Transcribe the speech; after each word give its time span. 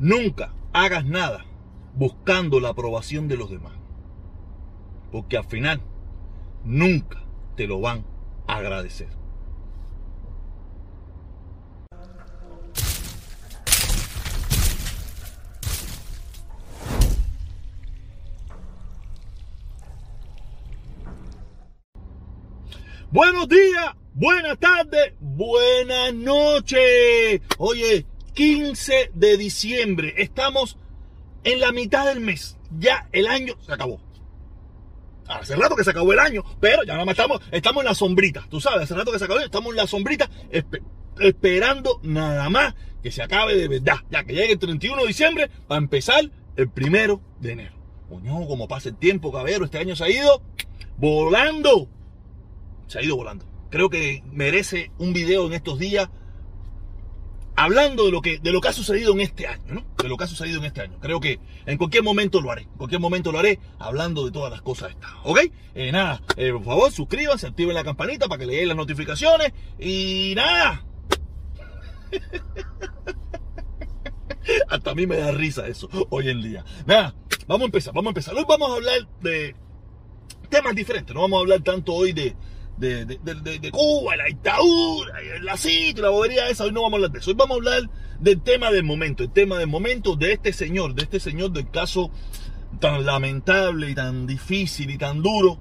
nunca 0.00 0.54
hagas 0.72 1.04
nada 1.04 1.44
buscando 1.94 2.58
la 2.58 2.70
aprobación 2.70 3.28
de 3.28 3.36
los 3.36 3.50
demás. 3.50 3.74
Porque 5.12 5.36
al 5.36 5.44
final 5.44 5.80
nunca 6.64 7.22
te 7.56 7.66
lo 7.66 7.80
van 7.80 8.04
a 8.46 8.56
agradecer. 8.56 9.08
Buenos 23.12 23.48
días, 23.48 23.96
buenas 24.14 24.56
tardes, 24.60 25.14
buenas 25.18 26.14
noches. 26.14 27.40
Oye, 27.58 28.06
15 28.40 29.10
de 29.12 29.36
diciembre, 29.36 30.14
estamos 30.16 30.78
en 31.44 31.60
la 31.60 31.72
mitad 31.72 32.06
del 32.06 32.20
mes. 32.20 32.56
Ya 32.78 33.06
el 33.12 33.26
año 33.26 33.52
se 33.60 33.70
acabó. 33.70 34.00
Hace 35.28 35.56
rato 35.56 35.76
que 35.76 35.84
se 35.84 35.90
acabó 35.90 36.14
el 36.14 36.20
año, 36.20 36.42
pero 36.58 36.82
ya 36.84 36.96
no 36.96 37.10
estamos, 37.10 37.42
estamos 37.52 37.82
en 37.82 37.88
la 37.88 37.94
sombrita. 37.94 38.46
Tú 38.48 38.58
sabes, 38.58 38.84
hace 38.84 38.94
rato 38.94 39.12
que 39.12 39.18
se 39.18 39.26
acabó, 39.26 39.40
estamos 39.40 39.72
en 39.72 39.76
la 39.76 39.86
sombrita 39.86 40.30
esperando 41.18 42.00
nada 42.02 42.48
más 42.48 42.74
que 43.02 43.12
se 43.12 43.22
acabe 43.22 43.56
de 43.56 43.68
verdad. 43.68 43.96
Ya 44.10 44.24
que 44.24 44.32
llegue 44.32 44.52
el 44.54 44.58
31 44.58 45.02
de 45.02 45.08
diciembre 45.08 45.50
para 45.68 45.76
empezar 45.78 46.30
el 46.56 46.70
primero 46.70 47.20
de 47.40 47.52
enero. 47.52 47.74
Coño, 48.08 48.46
como 48.46 48.68
pasa 48.68 48.88
el 48.88 48.96
tiempo, 48.96 49.30
cabero, 49.30 49.66
este 49.66 49.76
año 49.76 49.94
se 49.94 50.04
ha 50.04 50.08
ido 50.08 50.40
volando 50.96 51.90
se 52.86 52.98
ha 52.98 53.02
ido 53.02 53.16
volando. 53.16 53.44
Creo 53.70 53.90
que 53.90 54.24
merece 54.32 54.92
un 54.98 55.12
video 55.12 55.46
en 55.46 55.52
estos 55.52 55.78
días 55.78 56.08
hablando 57.60 58.06
de 58.06 58.10
lo 58.10 58.22
que 58.22 58.38
de 58.38 58.52
lo 58.52 58.60
que 58.60 58.68
ha 58.68 58.72
sucedido 58.72 59.12
en 59.12 59.20
este 59.20 59.46
año, 59.46 59.62
¿no? 59.66 59.84
De 60.02 60.08
lo 60.08 60.16
que 60.16 60.24
ha 60.24 60.26
sucedido 60.26 60.58
en 60.60 60.64
este 60.64 60.80
año. 60.80 60.98
Creo 60.98 61.20
que 61.20 61.38
en 61.66 61.76
cualquier 61.76 62.02
momento 62.02 62.40
lo 62.40 62.50
haré. 62.50 62.62
En 62.62 62.78
cualquier 62.78 63.00
momento 63.00 63.32
lo 63.32 63.38
haré 63.38 63.60
hablando 63.78 64.24
de 64.24 64.30
todas 64.30 64.50
las 64.50 64.62
cosas 64.62 64.90
estas. 64.90 65.10
¿Ok? 65.24 65.40
Eh, 65.74 65.92
nada, 65.92 66.22
eh, 66.36 66.52
por 66.52 66.64
favor, 66.64 66.90
suscríbanse, 66.90 67.46
activen 67.46 67.74
la 67.74 67.84
campanita 67.84 68.28
para 68.28 68.38
que 68.38 68.46
le 68.46 68.56
den 68.56 68.68
las 68.68 68.76
notificaciones. 68.78 69.52
Y 69.78 70.32
nada. 70.36 70.86
Hasta 74.68 74.90
a 74.90 74.94
mí 74.94 75.06
me 75.06 75.18
da 75.18 75.30
risa 75.32 75.68
eso 75.68 75.88
hoy 76.08 76.30
en 76.30 76.40
día. 76.40 76.64
Nada, 76.86 77.14
vamos 77.46 77.62
a 77.62 77.66
empezar, 77.66 77.92
vamos 77.92 78.08
a 78.08 78.12
empezar. 78.12 78.34
Hoy 78.34 78.44
vamos 78.48 78.70
a 78.70 78.74
hablar 78.76 79.06
de 79.20 79.54
temas 80.48 80.74
diferentes. 80.74 81.14
No 81.14 81.20
vamos 81.20 81.36
a 81.36 81.40
hablar 81.42 81.60
tanto 81.60 81.92
hoy 81.92 82.12
de, 82.14 82.34
de, 82.80 83.70
Cuba, 83.70 84.16
la 84.16 84.24
dictadura, 84.24 85.14
la 85.42 85.56
cita, 85.56 86.02
la 86.02 86.10
bobería 86.10 86.48
esa. 86.48 86.64
Hoy 86.64 86.72
no 86.72 86.82
vamos 86.82 86.94
a 86.94 86.96
hablar 86.96 87.10
de 87.12 87.18
eso. 87.18 87.30
Hoy 87.30 87.36
vamos 87.36 87.56
a 87.56 87.58
hablar 87.58 87.90
del 88.18 88.40
tema 88.42 88.70
del 88.70 88.84
momento, 88.84 89.22
el 89.22 89.32
tema 89.32 89.58
del 89.58 89.68
momento 89.68 90.16
de 90.16 90.32
este 90.32 90.52
señor, 90.52 90.94
de 90.94 91.02
este 91.02 91.20
señor 91.20 91.52
del 91.52 91.70
caso 91.70 92.10
tan 92.80 93.04
lamentable 93.04 93.90
y 93.90 93.94
tan 93.94 94.26
difícil 94.26 94.90
y 94.90 94.98
tan 94.98 95.22
duro 95.22 95.58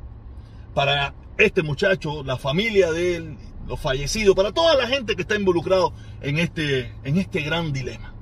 para 0.74 1.14
este 1.38 1.64
muchacho, 1.64 2.24
la 2.24 2.38
familia 2.38 2.92
de 2.92 3.16
él, 3.16 3.38
los 3.68 3.80
fallecidos, 3.80 4.36
para 4.36 4.52
toda 4.52 4.76
la 4.76 4.88
gente 4.88 5.16
que 5.16 5.22
está 5.22 5.36
involucrado 5.36 5.94
en 6.22 6.40
este, 6.40 6.94
en 7.04 7.18
este 7.18 7.42
gran 7.42 7.74
dilema 7.74 8.14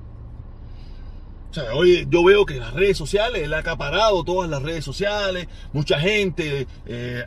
hoy 1.73 2.07
yo 2.09 2.23
veo 2.23 2.45
que 2.45 2.55
las 2.55 2.73
redes 2.73 2.97
sociales, 2.97 3.43
él 3.43 3.53
ha 3.53 3.59
acaparado 3.59 4.23
todas 4.23 4.49
las 4.49 4.61
redes 4.61 4.83
sociales, 4.83 5.47
mucha 5.73 5.99
gente 5.99 6.67
eh, 6.85 7.23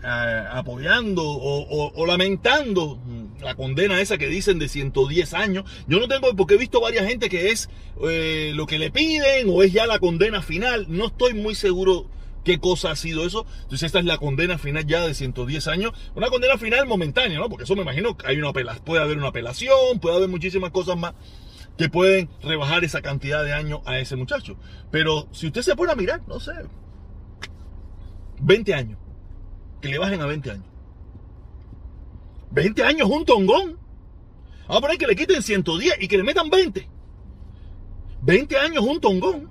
apoyando 0.51 1.23
o, 1.25 2.07
lamentando 2.07 2.99
la 3.41 3.55
condena 3.55 4.01
esa 4.01 4.19
que 4.19 4.29
dicen 4.29 4.59
de 4.59 4.69
110 4.69 5.35
años. 5.35 5.65
Yo 5.87 5.99
no 5.99 6.09
tengo, 6.09 6.35
porque 6.37 6.55
he 6.55 6.59
visto 6.59 6.81
varias 6.81 7.07
gente 7.07 7.29
que 7.29 7.51
es 7.51 7.69
eh, 8.09 8.53
lo 8.55 8.67
que 8.67 8.79
le 8.79 8.91
piden 8.91 9.49
o 9.49 9.63
es 9.63 9.73
ya 9.73 9.87
la 9.87 9.99
condena 9.99 10.43
final. 10.43 10.87
No 10.89 11.07
estoy 11.07 11.35
muy 11.35 11.55
seguro 11.55 12.07
qué 12.45 12.59
cosa 12.59 12.91
ha 12.91 12.97
sido 12.97 13.27
eso. 13.27 13.47
Entonces 13.63 13.85
esta 13.85 13.99
es 13.99 14.05
la 14.05 14.19
condena 14.19 14.59
final 14.59 14.87
ya 14.87 15.07
de 15.07 15.15
110 15.15 15.69
años. 15.69 15.93
Una 16.15 16.29
condena 16.29 16.59
final 16.59 16.87
momentánea, 16.87 17.39
¿no? 17.39 17.49
Porque 17.49 17.65
eso 17.65 17.77
me 17.77 17.83
imagino 17.83 18.17
que 18.17 18.27
hay 18.27 18.37
una 18.37 18.53
puede 18.53 19.03
haber 19.03 19.19
una 19.19 19.29
apelación, 19.29 19.99
puede 20.01 20.17
haber 20.17 20.29
muchísimas 20.29 20.71
cosas 20.71 20.97
más 20.97 21.15
que 21.81 21.89
pueden 21.89 22.29
rebajar 22.43 22.85
esa 22.85 23.01
cantidad 23.01 23.43
de 23.43 23.55
años 23.55 23.81
a 23.87 23.99
ese 23.99 24.15
muchacho. 24.15 24.59
Pero 24.91 25.29
si 25.33 25.47
usted 25.47 25.63
se 25.63 25.75
pone 25.75 25.91
a 25.91 25.95
mirar, 25.95 26.21
no 26.29 26.39
sé, 26.39 26.53
20 28.43 28.75
años, 28.75 28.99
que 29.81 29.89
le 29.89 29.97
bajen 29.97 30.21
a 30.21 30.27
20 30.27 30.51
años. 30.51 30.67
20 32.51 32.85
años 32.85 33.09
un 33.09 33.25
tongón. 33.25 33.79
Vamos 34.69 34.77
a 34.77 34.81
poner 34.83 34.99
que 34.99 35.07
le 35.07 35.17
quiten 35.17 35.43
110 35.43 36.03
y 36.03 36.07
que 36.07 36.19
le 36.19 36.23
metan 36.23 36.51
20. 36.51 36.87
20 38.21 38.57
años 38.59 38.85
un 38.85 39.01
tongón. 39.01 39.51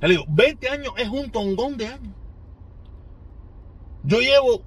Le 0.00 0.08
digo, 0.08 0.24
20 0.28 0.68
años 0.68 0.92
es 0.96 1.08
un 1.08 1.28
tongón 1.32 1.76
de 1.76 1.88
años. 1.88 2.14
Yo 4.04 4.20
llevo 4.20 4.62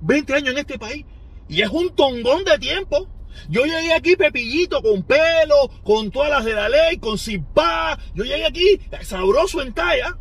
20 0.00 0.34
años 0.34 0.50
en 0.50 0.58
este 0.58 0.78
país 0.78 1.04
y 1.48 1.62
es 1.62 1.68
un 1.68 1.94
tongón 1.94 2.44
de 2.44 2.58
tiempo. 2.58 3.08
Yo 3.48 3.64
llegué 3.64 3.92
aquí 3.92 4.16
pepillito, 4.16 4.82
con 4.82 5.02
pelo, 5.02 5.70
con 5.84 6.10
todas 6.10 6.30
las 6.30 6.44
de 6.44 6.54
la 6.54 6.68
ley, 6.68 6.96
con 6.98 7.18
simpá. 7.18 7.98
Yo 8.14 8.24
llegué 8.24 8.46
aquí 8.46 8.80
sabroso 9.02 9.62
en 9.62 9.72
talla. 9.72 10.18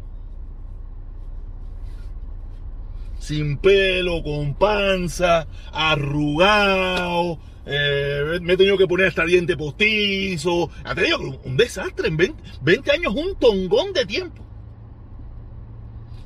Sin 3.19 3.58
pelo, 3.58 4.22
con 4.22 4.53
panza, 4.56 5.47
arrugado. 5.72 7.40
Eh, 7.66 8.40
me 8.42 8.53
he 8.53 8.57
tenido 8.57 8.78
que 8.78 8.86
poner 8.86 9.07
hasta 9.07 9.25
diente 9.25 9.57
postizo. 9.57 10.69
Te 10.94 11.02
digo, 11.02 11.40
un 11.44 11.57
desastre. 11.57 12.09
En 12.09 12.18
20 12.18 12.92
años, 12.92 13.16
un 13.16 13.36
tongón 13.40 13.94
de 13.94 14.06
tiempo. 14.06 14.44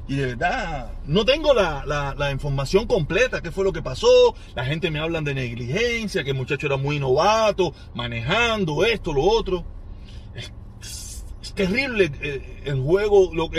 Y 0.10 0.16
de 0.16 0.26
verdad, 0.26 0.92
no 1.06 1.24
tengo 1.24 1.54
la, 1.54 2.32
información 2.32 2.88
completa, 2.88 3.44
qué 3.44 3.52
fue 3.52 3.64
lo 3.64 3.72
que 3.72 3.84
pasó. 3.84 4.34
La 4.56 4.66
gente 4.66 4.90
me 4.90 4.98
habla 4.98 5.22
de 5.22 5.36
negligencia, 5.36 6.24
que 6.24 6.32
el 6.32 6.36
muchacho 6.36 6.66
era 6.66 6.78
muy 6.78 6.98
novato, 6.98 7.76
manejando 7.94 8.84
esto, 8.86 9.14
lo 9.14 9.22
otro. 9.22 9.64
Es, 10.34 10.52
terrible 11.54 12.12
eh, 12.22 12.62
el, 12.66 12.82
juego, 12.82 13.32
lo, 13.34 13.52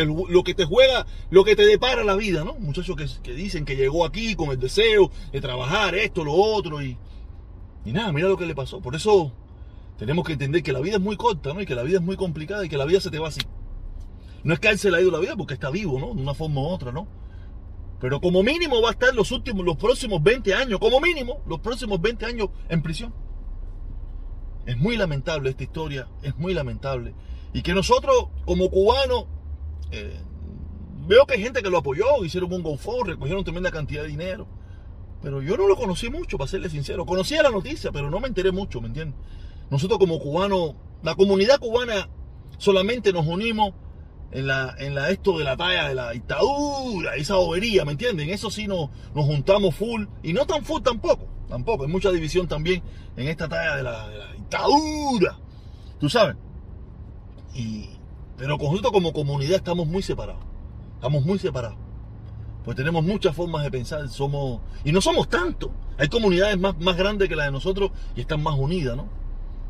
que 0.42 0.54
te 0.54 0.64
juega, 0.64 1.06
lo 1.30 1.44
que 1.44 1.54
te 1.54 1.64
depara 1.64 2.02
la 2.02 2.16
vida, 2.16 2.42
¿no? 2.42 2.54
Muchachos 2.54 2.96
que, 2.96 3.06
que, 3.22 3.32
dicen 3.32 3.64
que 3.64 3.76
llegó 3.76 4.04
aquí 4.04 4.34
con 4.34 4.50
el 4.50 4.58
deseo 4.58 5.12
de 5.32 5.40
trabajar 5.40 5.94
esto, 5.94 6.24
lo 6.24 6.32
otro, 6.32 6.82
y, 6.82 6.96
y 7.84 7.92
nada, 7.92 8.10
mira 8.10 8.28
lo 8.28 8.36
que 8.36 8.46
le 8.46 8.56
pasó. 8.56 8.80
Por 8.80 8.96
eso 8.96 9.32
tenemos 9.98 10.26
que 10.26 10.32
entender 10.32 10.64
que 10.64 10.72
la 10.72 10.80
vida 10.80 10.96
es 10.96 11.00
muy 11.00 11.16
corta, 11.16 11.54
¿no? 11.54 11.60
Y 11.60 11.66
que 11.66 11.76
la 11.76 11.84
vida 11.84 11.98
es 11.98 12.04
muy 12.04 12.16
complicada 12.16 12.64
y 12.64 12.68
que 12.68 12.76
la 12.76 12.86
vida 12.86 13.00
se 13.00 13.10
te 13.10 13.20
va 13.20 13.28
así. 13.28 13.40
No 14.42 14.54
es 14.54 14.60
que 14.60 14.68
él 14.68 14.78
se 14.78 14.90
le 14.90 14.98
ha 14.98 15.00
ido 15.00 15.10
la 15.10 15.18
vida 15.18 15.36
porque 15.36 15.54
está 15.54 15.70
vivo, 15.70 15.98
¿no? 15.98 16.14
De 16.14 16.22
una 16.22 16.34
forma 16.34 16.60
u 16.60 16.66
otra, 16.66 16.92
¿no? 16.92 17.06
Pero 18.00 18.20
como 18.20 18.42
mínimo 18.42 18.80
va 18.80 18.88
a 18.88 18.92
estar 18.92 19.14
los 19.14 19.30
últimos, 19.30 19.64
los 19.64 19.76
próximos 19.76 20.22
20 20.22 20.54
años, 20.54 20.80
como 20.80 21.00
mínimo, 21.00 21.42
los 21.46 21.60
próximos 21.60 22.00
20 22.00 22.24
años 22.24 22.48
en 22.68 22.82
prisión. 22.82 23.14
Es 24.64 24.76
muy 24.78 24.96
lamentable 24.96 25.50
esta 25.50 25.64
historia, 25.64 26.08
es 26.22 26.36
muy 26.36 26.54
lamentable. 26.54 27.14
Y 27.52 27.62
que 27.62 27.74
nosotros, 27.74 28.28
como 28.46 28.70
cubanos, 28.70 29.26
eh, 29.90 30.18
veo 31.06 31.26
que 31.26 31.34
hay 31.34 31.42
gente 31.42 31.62
que 31.62 31.68
lo 31.68 31.78
apoyó, 31.78 32.24
hicieron 32.24 32.52
un 32.52 32.62
GoFundMe, 32.62 33.12
recogieron 33.12 33.44
tremenda 33.44 33.70
cantidad 33.70 34.02
de 34.02 34.08
dinero. 34.08 34.46
Pero 35.22 35.42
yo 35.42 35.58
no 35.58 35.68
lo 35.68 35.76
conocí 35.76 36.08
mucho, 36.08 36.38
para 36.38 36.48
serle 36.48 36.70
sincero. 36.70 37.04
Conocía 37.04 37.42
la 37.42 37.50
noticia, 37.50 37.92
pero 37.92 38.10
no 38.10 38.20
me 38.20 38.28
enteré 38.28 38.52
mucho, 38.52 38.80
¿me 38.80 38.86
entiendes? 38.86 39.18
Nosotros 39.70 39.98
como 39.98 40.18
cubanos, 40.18 40.74
la 41.02 41.14
comunidad 41.14 41.58
cubana 41.58 42.08
solamente 42.56 43.12
nos 43.12 43.26
unimos 43.26 43.74
en 44.32 44.46
la, 44.46 44.74
en 44.78 44.94
la 44.94 45.10
esto 45.10 45.38
de 45.38 45.44
la 45.44 45.56
talla 45.56 45.88
de 45.88 45.94
la 45.94 46.10
dictadura, 46.12 47.16
esa 47.16 47.36
bobería, 47.36 47.84
¿me 47.84 47.92
entienden? 47.92 48.30
Eso 48.30 48.50
sí 48.50 48.66
nos, 48.66 48.90
nos 49.14 49.24
juntamos 49.24 49.74
full, 49.74 50.04
y 50.22 50.32
no 50.32 50.46
tan 50.46 50.64
full 50.64 50.82
tampoco, 50.82 51.26
tampoco, 51.48 51.84
hay 51.84 51.90
mucha 51.90 52.10
división 52.10 52.46
también 52.46 52.82
en 53.16 53.28
esta 53.28 53.48
talla 53.48 53.76
de 53.76 53.82
la, 53.82 54.32
dictadura, 54.34 55.38
tú 55.98 56.08
sabes. 56.08 56.36
Y, 57.54 57.90
pero 58.36 58.58
conjunto 58.58 58.92
como 58.92 59.12
comunidad 59.12 59.56
estamos 59.56 59.86
muy 59.86 60.02
separados, 60.02 60.44
estamos 60.94 61.24
muy 61.24 61.38
separados. 61.38 61.78
Pues 62.64 62.76
tenemos 62.76 63.02
muchas 63.02 63.34
formas 63.34 63.64
de 63.64 63.70
pensar, 63.70 64.08
somos, 64.08 64.60
y 64.84 64.92
no 64.92 65.00
somos 65.00 65.28
tantos, 65.28 65.70
hay 65.98 66.08
comunidades 66.08 66.58
más, 66.58 66.78
más 66.78 66.96
grandes 66.96 67.28
que 67.28 67.34
las 67.34 67.46
de 67.46 67.52
nosotros 67.52 67.90
y 68.14 68.20
están 68.20 68.42
más 68.42 68.54
unidas, 68.56 68.96
¿no? 68.96 69.08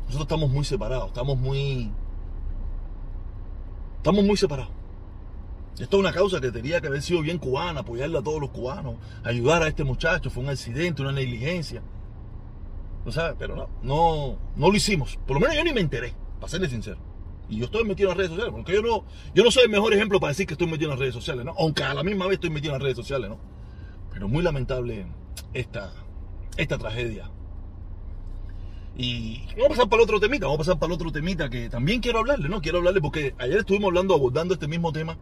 Nosotros 0.05 0.23
estamos 0.23 0.49
muy 0.51 0.65
separados, 0.65 1.07
estamos 1.07 1.37
muy, 1.37 1.89
Estamos 4.01 4.25
muy 4.25 4.35
separados. 4.35 4.73
Esto 5.79 5.97
es 5.97 5.99
una 5.99 6.11
causa 6.11 6.41
que 6.41 6.51
tenía 6.51 6.81
que 6.81 6.87
haber 6.87 7.03
sido 7.03 7.21
bien 7.21 7.37
cubana, 7.37 7.81
apoyarle 7.81 8.17
a 8.17 8.23
todos 8.23 8.41
los 8.41 8.49
cubanos, 8.49 8.95
ayudar 9.23 9.61
a 9.61 9.67
este 9.67 9.83
muchacho. 9.83 10.31
Fue 10.31 10.41
un 10.41 10.49
accidente, 10.49 11.03
una 11.03 11.11
negligencia. 11.11 11.83
¿No 13.05 13.11
sabes? 13.11 13.35
Pero 13.37 13.55
no, 13.55 13.69
no, 13.83 14.39
no 14.55 14.69
lo 14.71 14.75
hicimos. 14.75 15.19
Por 15.27 15.35
lo 15.35 15.39
menos 15.39 15.55
yo 15.55 15.63
ni 15.63 15.71
me 15.71 15.81
enteré, 15.81 16.15
para 16.39 16.49
serle 16.49 16.67
sincero. 16.67 16.97
Y 17.47 17.59
yo 17.59 17.65
estoy 17.65 17.83
metido 17.83 18.09
en 18.09 18.17
las 18.17 18.17
redes 18.17 18.31
sociales, 18.31 18.53
porque 18.55 18.73
yo 18.73 18.81
no, 18.81 19.05
yo 19.35 19.43
no 19.43 19.51
soy 19.51 19.65
el 19.65 19.69
mejor 19.69 19.93
ejemplo 19.93 20.19
para 20.19 20.29
decir 20.29 20.47
que 20.47 20.55
estoy 20.55 20.65
metido 20.65 20.89
en 20.89 20.97
las 20.97 20.99
redes 20.99 21.13
sociales, 21.13 21.45
¿no? 21.45 21.53
Aunque 21.59 21.83
a 21.83 21.93
la 21.93 22.01
misma 22.01 22.25
vez 22.25 22.35
estoy 22.35 22.49
metido 22.49 22.73
en 22.73 22.79
las 22.79 22.83
redes 22.83 22.97
sociales, 22.97 23.29
¿no? 23.29 23.37
Pero 24.11 24.27
muy 24.27 24.41
lamentable 24.41 25.05
esta, 25.53 25.93
esta 26.57 26.79
tragedia 26.79 27.29
Y 29.03 29.41
vamos 29.57 29.65
a 29.65 29.69
pasar 29.69 29.89
para 29.89 30.03
el 30.03 30.03
otro 30.03 30.19
temita, 30.19 30.45
vamos 30.45 30.59
a 30.59 30.63
pasar 30.63 30.79
para 30.79 30.89
el 30.89 30.93
otro 30.93 31.11
temita 31.11 31.49
que 31.49 31.69
también 31.69 32.01
quiero 32.01 32.19
hablarle, 32.19 32.47
¿no? 32.49 32.61
Quiero 32.61 32.77
hablarle 32.77 33.01
porque 33.01 33.33
ayer 33.39 33.57
estuvimos 33.57 33.87
hablando, 33.87 34.13
abordando 34.13 34.53
este 34.53 34.67
mismo 34.67 34.93
tema 34.93 35.17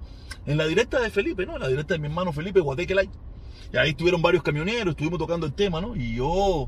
en 0.46 0.58
la 0.58 0.66
directa 0.66 1.00
de 1.00 1.10
Felipe, 1.10 1.46
¿no? 1.46 1.56
En 1.56 1.62
la 1.62 1.70
directa 1.70 1.94
de 1.94 2.00
mi 2.02 2.08
hermano 2.08 2.34
Felipe 2.34 2.60
Guateque 2.60 2.94
Light. 2.94 3.12
Y 3.72 3.78
ahí 3.78 3.92
estuvieron 3.92 4.22
varios 4.22 4.44
camioneros, 4.44 4.92
estuvimos 4.92 5.18
tocando 5.18 5.46
el 5.46 5.54
tema, 5.54 5.80
¿no? 5.80 5.96
Y 5.96 6.14
yo 6.16 6.68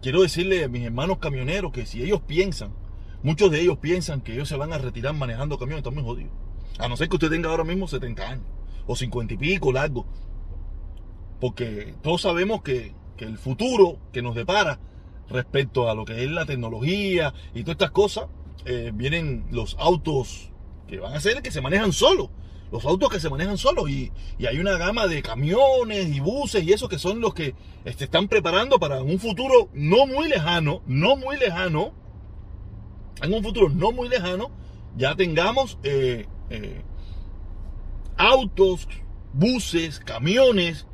quiero 0.00 0.22
decirle 0.22 0.62
a 0.62 0.68
mis 0.68 0.84
hermanos 0.84 1.18
camioneros 1.18 1.72
que 1.72 1.86
si 1.86 2.04
ellos 2.04 2.20
piensan, 2.20 2.72
muchos 3.24 3.50
de 3.50 3.60
ellos 3.60 3.78
piensan 3.78 4.20
que 4.20 4.34
ellos 4.34 4.48
se 4.48 4.56
van 4.56 4.72
a 4.72 4.78
retirar 4.78 5.12
manejando 5.12 5.58
camiones, 5.58 5.78
están 5.78 5.94
muy 5.94 6.04
jodidos. 6.04 6.32
A 6.78 6.86
no 6.86 6.96
ser 6.96 7.08
que 7.08 7.16
usted 7.16 7.30
tenga 7.30 7.50
ahora 7.50 7.64
mismo 7.64 7.88
70 7.88 8.30
años, 8.30 8.44
o 8.86 8.94
50 8.94 9.34
y 9.34 9.36
pico, 9.38 9.72
largo. 9.72 10.06
Porque 11.40 11.96
todos 12.00 12.22
sabemos 12.22 12.62
que 12.62 12.94
el 13.18 13.38
futuro 13.38 13.98
que 14.12 14.22
nos 14.22 14.36
depara 14.36 14.78
respecto 15.34 15.90
a 15.90 15.94
lo 15.94 16.04
que 16.04 16.24
es 16.24 16.30
la 16.30 16.46
tecnología 16.46 17.34
y 17.54 17.62
todas 17.62 17.74
estas 17.74 17.90
cosas, 17.90 18.26
eh, 18.64 18.92
vienen 18.94 19.46
los 19.50 19.76
autos 19.78 20.50
que 20.88 20.98
van 20.98 21.14
a 21.14 21.20
ser 21.20 21.42
que 21.42 21.50
se 21.50 21.60
manejan 21.60 21.92
solos. 21.92 22.30
Los 22.72 22.84
autos 22.86 23.10
que 23.10 23.20
se 23.20 23.28
manejan 23.28 23.58
solos 23.58 23.88
y, 23.90 24.10
hay 24.46 24.58
una 24.58 24.76
gama 24.78 25.06
de 25.06 25.22
camiones 25.22 26.08
y 26.08 26.20
buses 26.20 26.64
y 26.64 26.72
eso 26.72 26.88
que 26.88 26.98
son 26.98 27.20
los 27.20 27.34
que 27.34 27.54
se 27.84 27.90
este, 27.90 28.04
están 28.04 28.26
preparando 28.28 28.78
para 28.78 29.02
un 29.02 29.18
futuro 29.18 29.68
no 29.74 30.06
muy 30.06 30.28
lejano, 30.28 30.82
no 30.86 31.16
muy 31.16 31.36
lejano, 31.36 31.92
en 33.22 33.32
un 33.32 33.42
futuro 33.42 33.68
no 33.68 33.92
muy 33.92 34.08
lejano, 34.08 34.50
ya 34.96 35.14
tengamos 35.14 35.78
eh, 35.82 36.26
eh, 36.50 36.82
autos, 38.16 38.88
buses, 39.32 40.00
camiones 40.00 40.86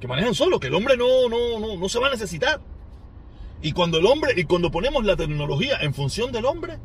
que 0.00 0.08
manejan 0.08 0.34
solos, 0.34 0.58
que 0.58 0.68
el 0.68 0.74
hombre 0.74 0.96
no, 0.96 1.28
no, 1.28 1.60
no, 1.60 1.76
no 1.76 1.88
se 1.88 1.98
va 1.98 2.08
a 2.08 2.10
necesitar. 2.10 2.60
Y 3.62 3.72
cuando 3.72 3.98
el 3.98 4.06
hombre, 4.06 4.32
y 4.36 4.44
cuando 4.44 4.70
ponemos 4.70 5.04
la 5.04 5.16
tecnología 5.16 5.78
en 5.82 5.92
función 5.92 6.32
del 6.32 6.46
hombre, 6.46 6.78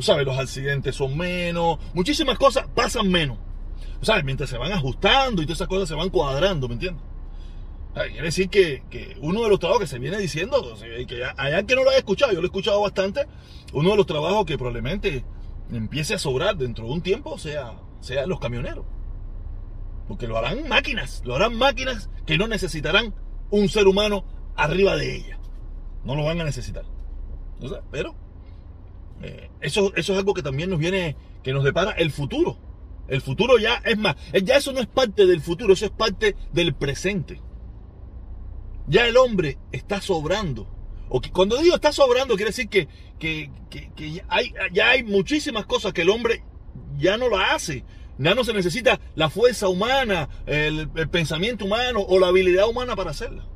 sabes, 0.00 0.26
los 0.26 0.38
accidentes 0.38 0.94
son 0.94 1.16
menos, 1.16 1.78
muchísimas 1.94 2.38
cosas 2.38 2.66
pasan 2.74 3.08
menos. 3.08 3.38
Sabes, 4.02 4.24
mientras 4.24 4.50
se 4.50 4.58
van 4.58 4.72
ajustando 4.72 5.42
y 5.42 5.46
todas 5.46 5.58
esas 5.58 5.68
cosas 5.68 5.88
se 5.88 5.94
van 5.94 6.10
cuadrando, 6.10 6.68
¿me 6.68 6.74
entiendes? 6.74 7.02
Quiere 7.94 8.22
decir 8.22 8.48
que, 8.48 8.84
que, 8.90 9.16
uno 9.20 9.42
de 9.42 9.48
los 9.48 9.58
trabajos 9.58 9.82
que 9.82 9.88
se 9.88 9.98
viene 9.98 10.18
diciendo, 10.18 10.76
que 11.08 11.24
allá 11.36 11.62
que 11.64 11.74
no 11.74 11.82
lo 11.82 11.90
haya 11.90 11.98
escuchado, 11.98 12.30
yo 12.30 12.38
lo 12.38 12.44
he 12.44 12.46
escuchado 12.46 12.80
bastante, 12.80 13.26
uno 13.72 13.90
de 13.90 13.96
los 13.96 14.06
trabajos 14.06 14.44
que 14.44 14.56
probablemente 14.56 15.24
empiece 15.72 16.14
a 16.14 16.18
sobrar 16.18 16.56
dentro 16.56 16.84
de 16.84 16.92
un 16.92 17.02
tiempo 17.02 17.38
sea, 17.38 17.80
sea 18.00 18.26
los 18.26 18.38
camioneros. 18.38 18.84
Porque 20.06 20.28
lo 20.28 20.38
harán 20.38 20.68
máquinas, 20.68 21.22
lo 21.24 21.34
harán 21.34 21.56
máquinas 21.56 22.08
que 22.24 22.38
no 22.38 22.46
necesitarán 22.46 23.14
un 23.50 23.68
ser 23.68 23.88
humano 23.88 24.24
arriba 24.54 24.94
de 24.94 25.16
ellas 25.16 25.38
no 26.04 26.14
lo 26.14 26.24
van 26.24 26.40
a 26.40 26.44
necesitar. 26.44 26.84
pero 27.90 28.14
eh, 29.22 29.50
eso, 29.60 29.92
eso 29.96 30.12
es 30.12 30.18
algo 30.18 30.34
que 30.34 30.42
también 30.42 30.70
nos 30.70 30.78
viene, 30.78 31.16
que 31.42 31.52
nos 31.52 31.64
depara 31.64 31.92
el 31.92 32.10
futuro. 32.10 32.58
El 33.08 33.22
futuro 33.22 33.58
ya 33.58 33.76
es 33.84 33.96
más, 33.96 34.16
eh, 34.32 34.42
ya 34.42 34.56
eso 34.56 34.72
no 34.72 34.80
es 34.80 34.86
parte 34.86 35.26
del 35.26 35.40
futuro, 35.40 35.72
eso 35.72 35.86
es 35.86 35.90
parte 35.90 36.36
del 36.52 36.74
presente. 36.74 37.40
Ya 38.86 39.06
el 39.06 39.16
hombre 39.16 39.58
está 39.72 40.00
sobrando. 40.00 40.68
O 41.08 41.20
que, 41.20 41.30
cuando 41.30 41.56
digo 41.56 41.74
está 41.74 41.92
sobrando, 41.92 42.36
quiere 42.36 42.50
decir 42.50 42.68
que, 42.68 42.86
que, 43.18 43.50
que, 43.70 44.22
ya 44.72 44.90
hay 44.90 45.02
muchísimas 45.02 45.64
cosas 45.64 45.92
que 45.92 46.02
el 46.02 46.10
hombre 46.10 46.44
ya 46.98 47.16
no 47.16 47.28
lo 47.28 47.38
hace. 47.38 47.84
Ya 48.18 48.34
no 48.34 48.44
se 48.44 48.52
necesita 48.52 49.00
la 49.14 49.30
fuerza 49.30 49.68
humana, 49.68 50.28
el, 50.46 50.90
el 50.94 51.08
pensamiento 51.08 51.64
humano 51.64 52.00
o 52.00 52.18
la 52.18 52.28
habilidad 52.28 52.68
humana 52.68 52.96
para 52.96 53.10
hacerla. 53.10 53.46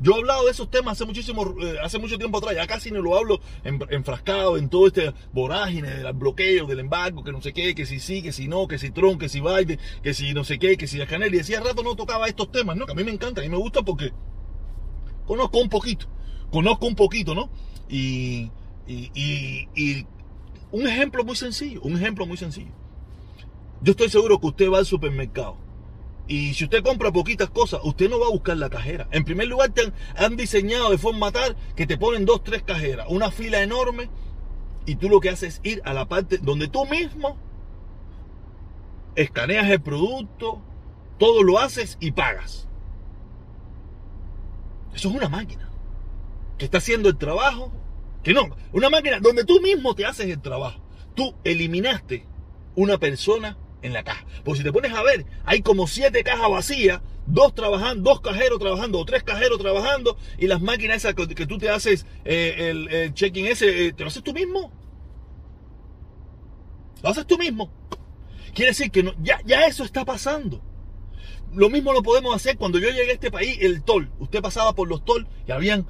Yo 0.00 0.12
he 0.12 0.16
hablado 0.16 0.44
de 0.44 0.50
esos 0.50 0.70
temas 0.70 0.92
hace 0.92 1.04
muchísimo, 1.04 1.54
eh, 1.60 1.76
hace 1.82 1.98
mucho 1.98 2.18
tiempo 2.18 2.38
atrás, 2.38 2.54
ya 2.54 2.66
casi 2.66 2.90
no 2.90 3.00
lo 3.00 3.16
hablo 3.16 3.40
enfrascado 3.64 4.56
en 4.56 4.68
todo 4.68 4.86
este 4.86 5.12
vorágine 5.32 5.88
del 5.88 6.12
bloqueo, 6.12 6.66
del 6.66 6.80
embargo, 6.80 7.24
que 7.24 7.32
no 7.32 7.40
sé 7.40 7.52
qué, 7.52 7.74
que 7.74 7.86
si 7.86 8.00
sí, 8.00 8.22
que 8.22 8.32
si 8.32 8.48
no, 8.48 8.68
que 8.68 8.78
si 8.78 8.90
Trump, 8.90 9.20
que 9.20 9.28
si 9.28 9.40
Biden, 9.40 9.78
que 10.02 10.14
si 10.14 10.34
no 10.34 10.44
sé 10.44 10.58
qué, 10.58 10.76
que 10.76 10.86
si 10.86 10.98
Canel. 11.06 11.34
Y 11.34 11.38
decía 11.38 11.60
rato 11.60 11.82
no 11.82 11.96
tocaba 11.96 12.28
estos 12.28 12.50
temas, 12.50 12.76
¿no? 12.76 12.86
Que 12.86 12.92
a 12.92 12.94
mí 12.94 13.04
me 13.04 13.12
encanta, 13.12 13.40
a 13.40 13.44
mí 13.44 13.50
me 13.50 13.56
gusta 13.56 13.82
porque 13.82 14.12
conozco 15.26 15.58
un 15.58 15.68
poquito, 15.68 16.06
conozco 16.50 16.86
un 16.86 16.94
poquito, 16.94 17.34
¿no? 17.34 17.50
Y, 17.88 18.50
un 20.72 20.86
ejemplo 20.86 21.24
muy 21.24 21.36
sencillo, 21.36 21.80
un 21.82 21.96
ejemplo 21.96 22.26
muy 22.26 22.36
sencillo. 22.36 22.72
Yo 23.82 23.92
estoy 23.92 24.10
seguro 24.10 24.40
que 24.40 24.46
usted 24.46 24.70
va 24.70 24.78
al 24.78 24.86
supermercado 24.86 25.65
y 26.28 26.54
si 26.54 26.64
usted 26.64 26.82
compra 26.82 27.12
poquitas 27.12 27.50
cosas, 27.50 27.80
usted 27.84 28.10
no 28.10 28.18
va 28.18 28.26
a 28.26 28.30
buscar 28.30 28.56
la 28.56 28.68
cajera. 28.68 29.06
En 29.12 29.24
primer 29.24 29.46
lugar, 29.46 29.70
te 29.70 29.92
han, 30.16 30.36
diseñado 30.36 30.90
de 30.90 30.98
forma 30.98 31.30
tal 31.30 31.56
que 31.76 31.86
te 31.86 31.96
ponen 31.96 32.24
dos, 32.24 32.42
tres 32.42 32.62
cajeras, 32.62 33.06
una 33.08 33.30
fila 33.30 33.62
enorme, 33.62 34.10
y 34.86 34.96
tú 34.96 35.08
lo 35.08 35.20
que 35.20 35.30
haces 35.30 35.60
es 35.62 35.72
ir 35.72 35.82
a 35.84 35.92
la 35.92 36.06
parte 36.06 36.38
donde 36.38 36.68
tú 36.68 36.86
mismo 36.86 37.36
escaneas 39.14 39.68
el 39.70 39.80
producto, 39.80 40.62
todo 41.18 41.42
lo 41.42 41.58
haces 41.58 41.96
y 42.00 42.12
pagas. 42.12 42.68
Eso 44.94 45.08
es 45.08 45.14
una 45.14 45.28
máquina 45.28 45.70
que 46.58 46.64
está 46.64 46.78
haciendo 46.78 47.08
el 47.08 47.16
trabajo. 47.16 47.72
Que 48.22 48.32
no, 48.32 48.56
una 48.72 48.90
máquina 48.90 49.20
donde 49.20 49.44
tú 49.44 49.60
mismo 49.60 49.94
te 49.94 50.06
haces 50.06 50.26
el 50.26 50.40
trabajo. 50.40 50.80
Tú 51.14 51.34
eliminaste 51.44 52.26
una 52.74 52.98
persona 52.98 53.56
en 53.82 53.92
la 53.92 54.02
caja. 54.04 54.24
Porque 54.44 54.58
si 54.58 54.64
te 54.64 54.72
pones 54.72 54.92
a 54.92 55.02
ver, 55.02 55.26
hay 55.44 55.62
como 55.62 55.86
siete 55.86 56.24
cajas 56.24 56.50
vacías, 56.50 57.00
dos 57.26 57.54
trabajando, 57.54 58.10
dos 58.10 58.20
cajeros 58.20 58.58
trabajando 58.58 58.98
o 58.98 59.04
tres 59.04 59.22
cajeros 59.22 59.58
trabajando 59.58 60.16
y 60.38 60.46
las 60.46 60.60
máquinas 60.60 60.98
esas 60.98 61.14
que, 61.14 61.46
tú 61.46 61.58
te 61.58 61.68
haces 61.68 62.06
eh, 62.24 62.70
el, 62.90 63.14
check-in 63.14 63.46
ese, 63.46 63.86
eh, 63.86 63.92
¿te 63.92 64.02
lo 64.04 64.08
haces 64.08 64.22
tú 64.22 64.32
mismo? 64.32 64.72
Lo 67.02 67.10
haces 67.10 67.26
tú 67.26 67.38
mismo. 67.38 67.70
Quiere 68.54 68.70
decir 68.70 68.90
que 68.90 69.02
no, 69.02 69.12
ya, 69.22 69.40
ya 69.44 69.66
eso 69.66 69.84
está 69.84 70.04
pasando. 70.04 70.62
Lo 71.54 71.70
mismo 71.70 71.92
lo 71.92 72.02
podemos 72.02 72.34
hacer 72.34 72.56
cuando 72.56 72.78
yo 72.78 72.90
llegué 72.90 73.10
a 73.10 73.14
este 73.14 73.30
país, 73.30 73.58
el 73.60 73.82
toll. 73.82 74.10
Usted 74.18 74.40
pasaba 74.40 74.74
por 74.74 74.88
los 74.88 75.04
toll 75.04 75.26
y 75.46 75.52
habían 75.52 75.86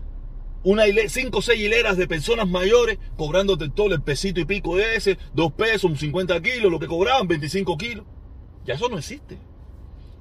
una 0.66 0.82
cinco 1.08 1.38
o 1.38 1.42
seis 1.42 1.60
hileras 1.60 1.96
de 1.96 2.08
personas 2.08 2.48
mayores 2.48 2.98
cobrándote 3.16 3.68
todo 3.68 3.94
el 3.94 4.02
pesito 4.02 4.40
y 4.40 4.44
pico 4.44 4.74
de 4.74 4.96
ese, 4.96 5.16
dos 5.32 5.52
pesos, 5.52 5.96
50 5.96 6.42
kilos, 6.42 6.72
lo 6.72 6.80
que 6.80 6.88
cobraban, 6.88 7.28
25 7.28 7.78
kilos. 7.78 8.04
Ya 8.64 8.74
eso 8.74 8.88
no 8.88 8.98
existe. 8.98 9.38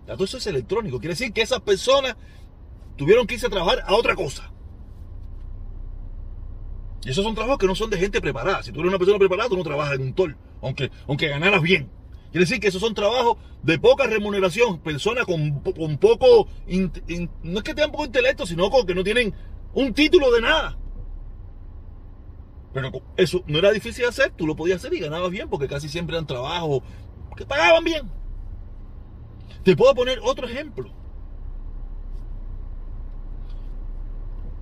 Ya 0.05 0.13
todo 0.13 0.25
eso 0.25 0.37
es 0.37 0.45
electrónico. 0.45 0.99
Quiere 0.99 1.13
decir 1.13 1.33
que 1.33 1.41
esas 1.41 1.61
personas 1.61 2.15
tuvieron 2.95 3.25
que 3.25 3.33
irse 3.33 3.47
a 3.47 3.49
trabajar 3.49 3.83
a 3.87 3.95
otra 3.95 4.13
cosa. 4.13 4.51
Y 7.03 7.09
esos 7.09 7.23
son 7.23 7.33
trabajos 7.33 7.57
que 7.57 7.65
no 7.65 7.73
son 7.73 7.89
de 7.89 7.97
gente 7.97 8.21
preparada. 8.21 8.61
Si 8.61 8.71
tú 8.71 8.81
eres 8.81 8.89
una 8.89 8.99
persona 8.99 9.17
preparada, 9.17 9.49
tú 9.49 9.57
no 9.57 9.63
trabajas 9.63 9.95
en 9.95 10.03
un 10.03 10.13
tol, 10.13 10.37
aunque, 10.61 10.91
aunque 11.07 11.27
ganaras 11.27 11.63
bien. 11.63 11.89
Quiere 12.31 12.45
decir 12.45 12.59
que 12.59 12.67
esos 12.67 12.81
son 12.81 12.93
trabajos 12.93 13.37
de 13.63 13.79
poca 13.79 14.05
remuneración, 14.05 14.79
personas 14.79 15.25
con, 15.25 15.61
con 15.61 15.97
poco, 15.97 16.47
no 16.67 17.57
es 17.57 17.63
que 17.63 17.73
tengan 17.73 17.91
poco 17.91 18.05
intelecto, 18.05 18.45
sino 18.45 18.69
que 18.85 18.93
no 18.93 19.03
tienen 19.03 19.33
un 19.75 19.93
título 19.93 20.31
de 20.31 20.41
nada. 20.41 20.77
Pero 22.73 22.91
eso 23.15 23.43
no 23.45 23.59
era 23.59 23.71
difícil 23.71 24.03
de 24.03 24.09
hacer, 24.09 24.31
tú 24.31 24.47
lo 24.47 24.55
podías 24.55 24.77
hacer 24.77 24.93
y 24.93 24.99
ganabas 24.99 25.29
bien 25.29 25.49
porque 25.49 25.67
casi 25.67 25.87
siempre 25.87 26.15
eran 26.15 26.25
trabajos 26.25 26.81
que 27.37 27.45
pagaban 27.45 27.83
bien. 27.83 28.09
Te 29.63 29.75
puedo 29.75 29.93
poner 29.93 30.19
otro 30.23 30.47
ejemplo. 30.47 30.89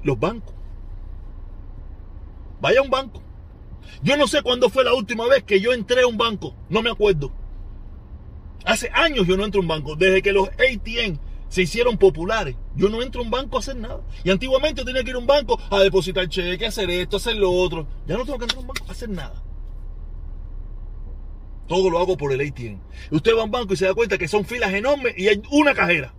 Los 0.03 0.20
bancos. 0.20 0.53
Vaya 2.60 2.79
a 2.79 2.84
un 2.84 2.89
banco. 2.89 3.22
Yo 4.01 4.17
no 4.17 4.27
sé 4.27 4.41
cuándo 4.41 4.70
fue 4.70 4.84
la 4.84 4.93
última 4.93 5.27
vez 5.27 5.43
que 5.43 5.60
yo 5.60 5.74
entré 5.74 6.01
a 6.01 6.08
un 6.08 6.17
banco, 6.17 6.55
no 6.70 6.82
me 6.82 6.89
acuerdo. 6.89 7.32
Hace 8.65 8.89
años 8.93 9.27
yo 9.27 9.38
no 9.38 9.43
entro 9.43 9.60
a 9.60 9.62
un 9.62 9.67
banco, 9.67 9.96
desde 9.96 10.22
que 10.22 10.34
los 10.34 10.50
ATM 10.50 11.20
se 11.53 11.62
hicieron 11.62 12.00
populares. 12.00 12.55
Yo 12.75 12.89
no 12.89 13.03
entro 13.03 13.22
a 13.22 13.24
un 13.24 13.29
banco 13.29 13.57
a 13.57 13.60
hacer 13.60 13.75
nada. 13.75 14.01
Y 14.24 14.31
antiguamente 14.31 14.83
tenía 14.83 15.03
que 15.03 15.12
ir 15.12 15.15
a 15.15 15.19
un 15.19 15.27
banco 15.27 15.60
a 15.69 15.81
depositar 15.81 16.27
cheque, 16.27 16.65
hacer 16.65 16.89
esto, 16.89 17.17
hacer 17.17 17.36
lo 17.36 17.51
otro. 17.51 17.88
Ya 18.07 18.17
no 18.17 18.25
tengo 18.25 18.39
que 18.39 18.45
entrar 18.45 18.57
a 18.57 18.62
un 18.62 18.67
banco 18.69 18.86
a 18.88 18.91
hacer 18.91 19.10
nada. 19.10 19.43
Todo 21.67 21.91
lo 21.91 22.00
hago 22.00 22.17
por 22.17 22.33
el 22.33 22.41
ATM. 22.41 22.81
Usted 23.12 23.36
va 23.36 23.41
a 23.41 23.43
un 23.43 23.51
banco 23.51 23.75
y 23.75 23.77
se 23.77 23.86
da 23.86 23.93
cuenta 23.93 24.17
que 24.17 24.27
son 24.27 24.45
filas 24.45 24.74
enormes 24.74 25.13
y 25.15 25.27
hay 25.27 25.43
una 25.51 25.75
cajera. 25.75 26.15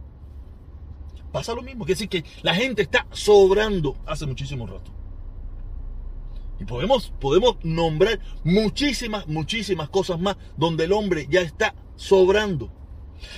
Pasa 1.32 1.52
lo 1.52 1.62
mismo, 1.62 1.84
quiere 1.84 1.98
decir 1.98 2.08
que 2.08 2.24
la 2.42 2.54
gente 2.54 2.82
está 2.82 3.04
sobrando 3.10 3.96
hace 4.06 4.26
muchísimo 4.26 4.68
rato. 4.68 4.92
Y 6.60 6.64
podemos, 6.64 7.12
podemos 7.20 7.56
nombrar 7.64 8.20
muchísimas, 8.44 9.26
muchísimas 9.26 9.88
cosas 9.88 10.20
más 10.20 10.36
donde 10.56 10.84
el 10.84 10.92
hombre 10.92 11.26
ya 11.28 11.40
está 11.40 11.74
sobrando. 11.96 12.83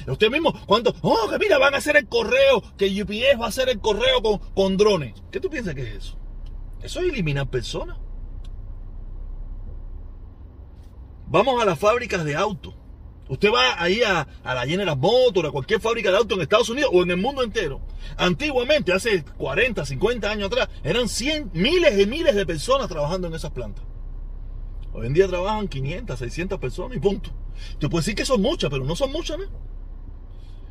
Usted 0.07 0.31
mismo, 0.31 0.53
cuando, 0.67 0.95
oh, 1.03 1.29
que 1.31 1.39
mira, 1.39 1.59
van 1.59 1.75
a 1.75 1.79
hacer 1.79 1.97
el 1.97 2.09
correo, 2.09 2.63
que 2.77 2.87
UPS 3.03 3.41
va 3.41 3.47
a 3.47 3.49
hacer 3.49 3.69
el 3.69 3.81
correo 3.81 4.23
con, 4.23 4.39
con 4.55 4.77
drones. 4.77 5.15
¿Qué 5.31 5.41
tú 5.41 5.51
piensas 5.51 5.75
que 5.75 5.83
es 5.83 5.95
eso? 5.97 6.19
Eso 6.83 7.01
es 7.01 7.09
eliminar 7.09 7.49
personas. 7.49 7.99
Vamos 11.29 11.61
a 11.61 11.65
las 11.65 11.79
fábricas 11.79 12.25
de 12.25 12.37
autos. 12.37 12.75
Usted 13.29 13.53
va 13.53 13.83
ahí 13.83 14.03
a, 14.03 14.27
a 14.45 14.55
la 14.55 14.67
General 14.67 14.97
Motors, 14.97 15.49
a 15.49 15.51
cualquier 15.51 15.81
fábrica 15.81 16.11
de 16.11 16.17
autos 16.17 16.37
en 16.37 16.43
Estados 16.43 16.69
Unidos 16.69 16.91
o 16.93 17.03
en 17.03 17.11
el 17.11 17.17
mundo 17.17 17.43
entero. 17.43 17.81
Antiguamente, 18.17 18.93
hace 18.93 19.25
40, 19.25 19.85
50 19.85 20.31
años 20.31 20.47
atrás, 20.47 20.69
eran 20.85 21.09
100, 21.09 21.51
miles 21.53 21.99
y 21.99 22.07
miles 22.07 22.37
de 22.37 22.47
personas 22.47 22.89
trabajando 22.89 23.27
en 23.27 23.35
esas 23.35 23.51
plantas. 23.51 23.85
Hoy 24.93 25.09
en 25.09 25.13
día 25.13 25.27
trabajan 25.27 25.67
500, 25.67 26.19
600 26.19 26.59
personas 26.61 26.97
y 26.97 27.01
punto. 27.01 27.31
Usted 27.73 27.91
puede 27.91 28.03
decir 28.03 28.15
que 28.15 28.25
son 28.25 28.41
muchas, 28.41 28.71
pero 28.71 28.85
no 28.85 28.95
son 28.95 29.11
muchas, 29.11 29.39
¿no? 29.39 29.45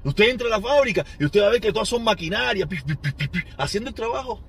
Usted 0.06 0.30
entra 0.30 0.48
a 0.48 0.52
la 0.52 0.62
fábrica 0.62 1.04
y 1.20 1.26
usted 1.26 1.42
va 1.42 1.48
a 1.48 1.50
ver 1.50 1.60
que 1.60 1.74
todas 1.74 1.90
son 1.90 2.04
maquinarias, 2.04 2.70
haciendo 3.58 3.90
el 3.90 3.96
trabajo. 3.96 4.40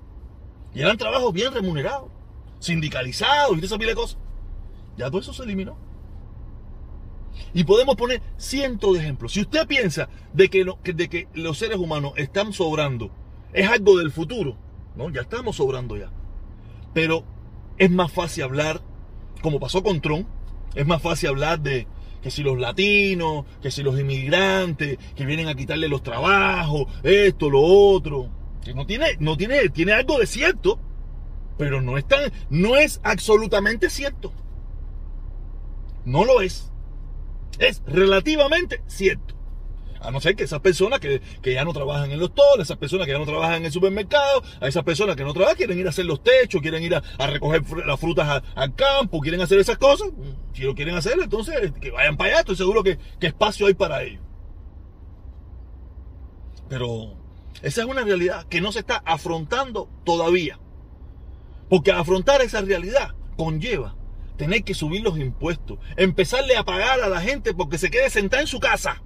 Y 0.73 0.81
eran 0.81 0.97
trabajos 0.97 1.33
bien 1.33 1.51
remunerados, 1.51 2.11
sindicalizados 2.59 3.57
y 3.57 3.65
esa 3.65 3.77
pila 3.77 3.89
de 3.89 3.95
cosas. 3.95 4.19
Ya 4.97 5.07
todo 5.07 5.19
eso 5.19 5.33
se 5.33 5.43
eliminó. 5.43 5.75
Y 7.53 7.63
podemos 7.63 7.95
poner 7.95 8.21
cientos 8.37 8.93
de 8.93 8.99
ejemplos. 8.99 9.33
Si 9.33 9.41
usted 9.41 9.65
piensa 9.65 10.09
de 10.31 10.49
que, 10.49 10.63
de 10.93 11.09
que 11.09 11.27
los 11.33 11.57
seres 11.57 11.77
humanos 11.77 12.13
están 12.17 12.53
sobrando, 12.53 13.09
es 13.51 13.67
algo 13.67 13.97
del 13.97 14.11
futuro, 14.11 14.57
¿no? 14.95 15.09
Ya 15.09 15.21
estamos 15.21 15.55
sobrando 15.55 15.97
ya. 15.97 16.11
Pero 16.93 17.23
es 17.79 17.89
más 17.89 18.11
fácil 18.11 18.43
hablar, 18.43 18.81
como 19.41 19.59
pasó 19.59 19.81
con 19.81 20.01
Trump, 20.01 20.27
es 20.75 20.85
más 20.85 21.01
fácil 21.01 21.29
hablar 21.29 21.59
de 21.61 21.87
que 22.27 22.31
si 22.31 22.43
los 22.43 22.59
latinos, 22.59 23.45
que 23.61 23.71
si 23.71 23.83
los 23.83 23.97
inmigrantes, 23.97 24.97
que 25.15 25.25
vienen 25.25 25.47
a 25.47 25.55
quitarle 25.55 25.87
los 25.87 26.03
trabajos, 26.03 26.87
esto, 27.01 27.49
lo 27.49 27.61
otro. 27.61 28.29
Que 28.61 28.73
no 28.73 28.85
tiene, 28.85 29.15
no 29.21 29.37
tiene, 29.37 29.69
tiene 29.69 29.93
algo 29.93 30.19
de 30.19 30.27
cierto, 30.27 30.77
pero 31.57 31.81
no 31.81 31.97
es 31.97 32.05
tan, 32.05 32.29
no 32.49 32.75
es 32.75 32.99
absolutamente 33.01 33.89
cierto. 33.89 34.33
No 36.03 36.25
lo 36.25 36.41
es 36.41 36.69
es 37.59 37.81
relativamente 37.85 38.81
cierto. 38.87 39.36
A 40.01 40.11
no 40.11 40.19
ser 40.21 40.35
que 40.35 40.43
esas 40.43 40.59
personas 40.59 40.99
que, 40.99 41.21
ya 41.43 41.65
no 41.65 41.73
trabajan 41.73 42.11
en 42.11 42.19
los 42.19 42.33
toros, 42.33 42.61
esas 42.61 42.77
personas 42.77 43.05
que 43.05 43.13
ya 43.13 43.19
no 43.19 43.25
trabajan 43.25 43.55
en 43.57 43.65
el 43.65 43.71
supermercado, 43.71 44.43
a 44.61 44.67
esas 44.67 44.83
personas 44.83 45.15
que 45.15 45.23
no 45.23 45.33
trabajan, 45.33 45.57
quieren 45.57 45.79
ir 45.79 45.87
a 45.87 45.89
hacer 45.89 46.05
los 46.05 46.23
techos, 46.23 46.61
quieren 46.61 46.83
ir 46.83 46.95
a, 46.95 47.27
recoger 47.27 47.63
las 47.85 47.99
frutas 47.99 48.43
al 48.55 48.75
campo, 48.75 49.19
quieren 49.19 49.41
hacer 49.41 49.59
esas 49.59 49.77
cosas. 49.77 50.09
Si 50.53 50.63
lo 50.63 50.75
quieren 50.75 50.95
hacer, 50.95 51.13
entonces 51.21 51.73
que 51.79 51.91
vayan 51.91 52.17
para 52.17 52.31
allá, 52.31 52.39
estoy 52.41 52.55
seguro 52.55 52.83
que, 52.83 52.97
que 53.19 53.27
espacio 53.27 53.67
hay 53.67 53.73
para 53.73 54.03
ellos. 54.03 54.21
Pero 56.69 57.13
esa 57.61 57.81
es 57.81 57.87
una 57.87 58.03
realidad 58.03 58.45
que 58.47 58.61
no 58.61 58.71
se 58.71 58.79
está 58.79 59.01
afrontando 59.05 59.89
todavía. 60.03 60.59
Porque 61.69 61.91
afrontar 61.91 62.41
esa 62.41 62.61
realidad 62.61 63.15
conlleva 63.35 63.95
tener 64.37 64.63
que 64.63 64.73
subir 64.73 65.01
los 65.01 65.17
impuestos, 65.17 65.79
empezarle 65.97 66.55
a 66.55 66.63
pagar 66.63 67.01
a 67.01 67.09
la 67.09 67.19
gente 67.19 67.53
porque 67.53 67.77
se 67.77 67.89
quede 67.89 68.09
sentada 68.09 68.41
en 68.41 68.47
su 68.47 68.59
casa. 68.59 69.01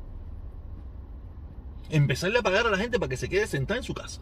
Empezarle 1.91 2.39
a 2.39 2.41
pagar 2.41 2.65
a 2.65 2.71
la 2.71 2.77
gente 2.77 2.99
para 2.99 3.09
que 3.09 3.17
se 3.17 3.29
quede 3.29 3.47
sentada 3.47 3.77
en 3.77 3.83
su 3.83 3.93
casa. 3.93 4.21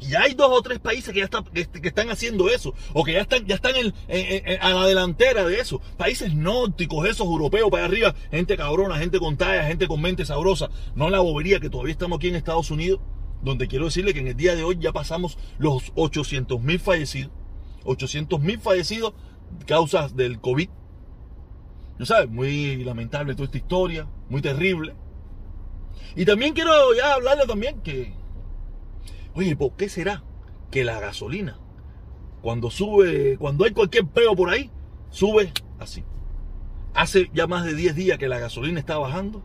Y 0.00 0.14
hay 0.14 0.34
dos 0.34 0.48
o 0.50 0.62
tres 0.62 0.78
países 0.78 1.12
que 1.12 1.20
ya 1.20 1.24
están, 1.24 1.44
que, 1.44 1.68
están 1.82 2.10
haciendo 2.10 2.48
eso, 2.48 2.74
o 2.92 3.04
que 3.04 3.12
ya 3.12 3.20
están, 3.20 3.46
ya 3.46 3.56
están 3.56 3.74
a 4.60 4.70
la 4.70 4.86
delantera 4.86 5.44
de 5.44 5.58
eso. 5.58 5.80
Países 5.96 6.34
nórdicos, 6.34 7.08
esos 7.08 7.26
europeos 7.26 7.70
para 7.70 7.84
arriba, 7.84 8.14
gente 8.30 8.56
cabrona, 8.56 8.98
gente 8.98 9.18
con 9.18 9.36
talla, 9.36 9.64
gente 9.64 9.88
con 9.88 10.00
mente 10.00 10.24
sabrosa. 10.24 10.70
No 10.94 11.10
la 11.10 11.20
bobería 11.20 11.60
que 11.60 11.70
todavía 11.70 11.92
estamos 11.92 12.18
aquí 12.18 12.28
en 12.28 12.36
Estados 12.36 12.70
Unidos, 12.70 13.00
donde 13.42 13.68
quiero 13.68 13.86
decirle 13.86 14.14
que 14.14 14.20
en 14.20 14.28
el 14.28 14.36
día 14.36 14.54
de 14.54 14.62
hoy 14.62 14.78
ya 14.80 14.92
pasamos 14.92 15.38
los 15.58 15.92
800 15.94 16.60
mil 16.60 16.78
fallecidos. 16.78 17.32
800 17.84 18.40
mil 18.40 18.60
fallecidos 18.60 19.14
causas 19.66 20.14
del 20.14 20.40
COVID. 20.40 20.68
¿No 21.98 22.06
sabes? 22.06 22.30
Muy 22.30 22.84
lamentable 22.84 23.34
toda 23.34 23.46
esta 23.46 23.58
historia, 23.58 24.06
muy 24.28 24.40
terrible. 24.40 24.94
Y 26.16 26.24
también 26.24 26.54
quiero 26.54 26.94
ya 26.94 27.14
hablarle 27.14 27.46
también 27.46 27.80
que, 27.80 28.14
oye, 29.34 29.56
¿por 29.56 29.72
qué 29.76 29.88
será 29.88 30.22
que 30.70 30.84
la 30.84 31.00
gasolina, 31.00 31.58
cuando 32.42 32.70
sube, 32.70 33.36
cuando 33.38 33.64
hay 33.64 33.72
cualquier 33.72 34.06
peo 34.06 34.34
por 34.34 34.50
ahí, 34.50 34.70
sube 35.10 35.52
así? 35.78 36.04
Hace 36.94 37.30
ya 37.32 37.46
más 37.46 37.64
de 37.64 37.74
10 37.74 37.94
días 37.94 38.18
que 38.18 38.28
la 38.28 38.38
gasolina 38.38 38.80
está 38.80 38.98
bajando. 38.98 39.42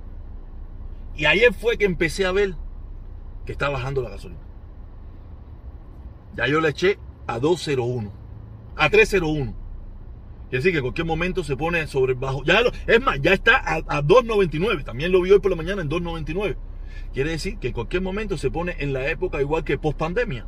Y 1.16 1.26
ayer 1.26 1.54
fue 1.54 1.78
que 1.78 1.86
empecé 1.86 2.26
a 2.26 2.32
ver 2.32 2.56
que 3.46 3.52
está 3.52 3.70
bajando 3.70 4.02
la 4.02 4.10
gasolina. 4.10 4.42
Ya 6.36 6.48
yo 6.48 6.62
le 6.62 6.70
eché 6.70 6.98
a 7.28 7.40
201, 7.40 8.12
a 8.76 8.90
301. 8.90 9.63
Quiere 10.54 10.66
decir 10.66 10.74
que 10.74 10.78
en 10.78 10.84
cualquier 10.84 11.08
momento 11.08 11.44
se 11.44 11.58
pone 11.58 11.88
sobre 11.88 12.14
bajo. 12.14 12.44
Ya 12.44 12.62
es 12.86 13.02
más, 13.02 13.20
ya 13.20 13.34
está 13.34 13.58
a, 13.58 14.04
2.99. 14.04 14.84
También 14.84 15.12
lo 15.12 15.20
vi 15.20 15.32
hoy 15.32 15.40
por 15.40 15.50
la 15.50 15.58
mañana 15.58 15.82
en 15.82 15.90
2.99. 15.90 16.58
Quiere 17.12 17.32
decir 17.32 17.58
que 17.58 17.70
en 17.70 17.74
cualquier 17.74 18.04
momento 18.04 18.38
se 18.38 18.52
pone 18.52 18.76
en 18.78 18.94
la 18.94 19.10
época 19.10 19.42
igual 19.42 19.64
que 19.64 19.80
post 19.80 19.98
pandemia. 19.98 20.46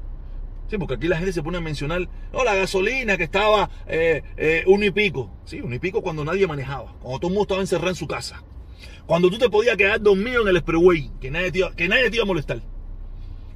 Sí, 0.69 0.77
porque 0.77 0.93
aquí 0.93 1.07
la 1.07 1.17
gente 1.17 1.33
se 1.33 1.41
pone 1.41 1.57
a 1.57 1.61
mencionar, 1.61 2.07
no, 2.31 2.43
la 2.43 2.53
gasolina 2.53 3.17
que 3.17 3.23
estaba 3.23 3.71
eh, 3.87 4.21
eh, 4.37 4.63
uno 4.67 4.85
y 4.85 4.91
pico. 4.91 5.31
Sí, 5.43 5.59
uno 5.59 5.73
y 5.73 5.79
pico 5.79 6.03
cuando 6.03 6.23
nadie 6.23 6.45
manejaba, 6.45 6.93
cuando 6.99 7.17
todo 7.17 7.29
el 7.29 7.33
mundo 7.33 7.41
estaba 7.41 7.61
encerrado 7.61 7.89
en 7.89 7.95
su 7.95 8.05
casa. 8.05 8.43
Cuando 9.07 9.31
tú 9.31 9.39
te 9.39 9.49
podías 9.49 9.75
quedar 9.75 9.99
dormido 9.99 10.43
en 10.43 10.49
el 10.49 10.57
expressway, 10.57 11.09
que 11.19 11.31
nadie, 11.31 11.51
te 11.51 11.63
que 11.75 11.87
nadie 11.87 12.11
te 12.11 12.17
iba 12.17 12.25
a 12.25 12.27
molestar. 12.27 12.61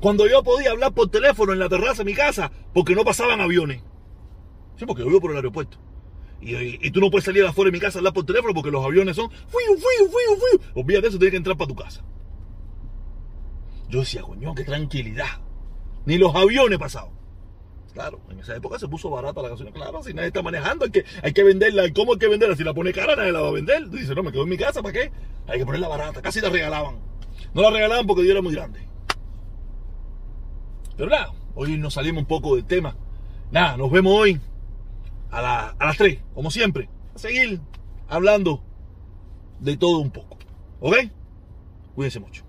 Cuando 0.02 0.28
yo 0.28 0.42
podía 0.42 0.72
hablar 0.72 0.96
por 0.96 1.12
teléfono 1.12 1.54
en 1.54 1.60
la 1.60 1.70
terraza 1.70 2.04
de 2.04 2.06
mi 2.06 2.16
casa 2.16 2.52
porque 2.74 2.96
no 2.96 3.04
pasaban 3.04 3.40
aviones. 3.40 3.84
Sí, 4.78 4.88
porque 4.88 5.04
yo 5.04 5.10
vivo 5.10 5.22
por 5.22 5.30
el 5.30 5.38
aeropuerto. 5.38 5.78
Y, 6.42 6.92
tú 6.92 7.02
no 7.02 7.12
puedes 7.12 7.26
salir 7.26 7.46
afuera 7.46 7.68
de 7.68 7.74
mi 7.74 7.80
casa 7.80 7.98
a 7.98 8.00
hablar 8.00 8.14
por 8.14 8.26
teléfono 8.26 8.54
porque 8.54 8.72
los 8.72 8.84
aviones 8.84 9.16
son. 9.16 9.30
Fiu, 9.30 9.76
fiu, 9.76 10.10
fiu, 10.10 10.60
fiu. 10.60 10.82
Olvídate 10.82 11.08
eso, 11.08 11.18
tienes 11.18 11.32
que 11.32 11.38
entrar 11.38 11.58
para 11.58 11.68
tu 11.68 11.76
casa. 11.76 12.04
Yo 13.90 14.00
decía, 14.00 14.22
coño, 14.22 14.56
qué 14.56 14.64
tranquilidad. 14.64 15.42
Ni 16.06 16.18
los 16.18 16.34
aviones 16.36 16.80
pasaban. 16.80 17.20
Claro, 17.94 18.22
en 18.30 18.40
esa 18.40 18.56
época 18.56 18.80
se 18.80 18.88
puso 18.88 19.10
barata 19.10 19.42
la 19.42 19.50
gasolina. 19.50 19.76
Claro, 19.76 20.04
si 20.04 20.14
nadie 20.14 20.28
está 20.28 20.42
manejando, 20.42 20.86
hay 20.86 20.92
que, 20.92 21.06
hay 21.22 21.34
que 21.34 21.44
venderla. 21.44 21.92
¿Cómo 21.94 22.14
hay 22.14 22.20
que 22.20 22.28
venderla? 22.28 22.56
Si 22.56 22.64
la 22.64 22.74
pone 22.74 22.94
cara, 22.94 23.16
nadie 23.16 23.32
la 23.32 23.42
va 23.42 23.50
a 23.50 23.52
vender. 23.52 23.84
Tú 23.90 23.98
dices, 23.98 24.16
no, 24.16 24.24
me 24.24 24.32
quedo 24.32 24.44
en 24.44 24.50
mi 24.50 24.58
casa, 24.58 24.82
¿para 24.82 24.94
qué? 24.94 25.12
Hay 25.48 25.60
que 25.60 25.66
ponerla 25.66 25.88
barata. 25.88 26.22
Casi 26.22 26.40
la 26.40 26.50
regalaban. 26.50 27.00
No 27.54 27.64
la 27.64 27.72
regalaban 27.72 28.06
porque 28.06 28.22
Dios 28.22 28.32
era 28.32 28.42
muy 28.42 28.54
grande. 28.54 28.88
Pero 30.96 31.10
nada, 31.10 31.34
hoy 31.56 31.78
nos 31.78 31.96
salimos 31.96 32.22
un 32.22 32.28
poco 32.28 32.56
del 32.56 32.66
tema. 32.66 32.96
Nada, 33.52 33.76
nos 33.76 33.92
vemos 33.92 34.14
hoy 34.14 34.40
a, 35.32 35.76
las 35.80 35.98
3, 35.98 36.20
como 36.34 36.52
siempre, 36.52 36.90
a 37.16 37.20
seguir 37.20 37.62
hablando 38.08 38.64
de 39.60 39.78
todo 39.78 40.00
un 40.00 40.12
poco. 40.12 40.38
¿Ok? 40.80 40.96
Cuídense 41.96 42.20
mucho. 42.20 42.49